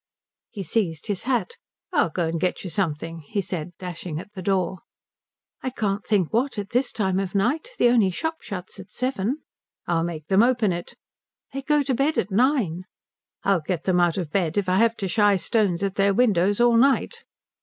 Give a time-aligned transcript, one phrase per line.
[0.49, 1.57] He seized his hat.
[1.93, 4.79] "I'll go and get you something," he said, dashing at the door.
[5.61, 7.69] "I can't think what, at this time of the night.
[7.77, 9.43] The only shop shuts at seven."
[9.85, 10.95] "I'll make them open it."
[11.53, 12.85] "They go to bed at nine."
[13.43, 16.59] "I'll get them out of bed if I have to shie stones at their windows
[16.59, 17.23] all night."